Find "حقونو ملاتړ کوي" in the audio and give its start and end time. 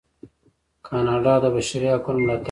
1.93-2.39